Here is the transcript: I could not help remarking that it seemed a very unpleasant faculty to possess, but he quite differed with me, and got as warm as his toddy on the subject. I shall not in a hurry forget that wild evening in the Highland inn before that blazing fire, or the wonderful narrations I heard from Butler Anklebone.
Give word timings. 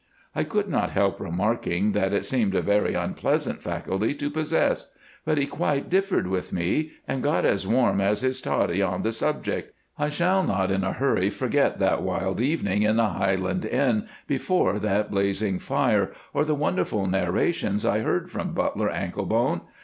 I 0.33 0.43
could 0.43 0.67
not 0.67 0.89
help 0.89 1.19
remarking 1.21 1.91
that 1.91 2.11
it 2.11 2.25
seemed 2.25 2.55
a 2.55 2.63
very 2.63 2.95
unpleasant 2.95 3.61
faculty 3.61 4.15
to 4.15 4.31
possess, 4.31 4.91
but 5.25 5.37
he 5.37 5.45
quite 5.45 5.91
differed 5.91 6.25
with 6.25 6.51
me, 6.51 6.93
and 7.07 7.21
got 7.21 7.45
as 7.45 7.67
warm 7.67 8.01
as 8.01 8.21
his 8.21 8.41
toddy 8.41 8.81
on 8.81 9.03
the 9.03 9.11
subject. 9.11 9.75
I 9.99 10.09
shall 10.09 10.41
not 10.43 10.71
in 10.71 10.83
a 10.83 10.93
hurry 10.93 11.29
forget 11.29 11.77
that 11.77 12.01
wild 12.01 12.41
evening 12.41 12.81
in 12.81 12.95
the 12.95 13.09
Highland 13.09 13.63
inn 13.63 14.07
before 14.25 14.79
that 14.79 15.11
blazing 15.11 15.59
fire, 15.59 16.11
or 16.33 16.45
the 16.45 16.55
wonderful 16.55 17.05
narrations 17.05 17.85
I 17.85 17.99
heard 17.99 18.31
from 18.31 18.53
Butler 18.55 18.89
Anklebone. 18.89 19.61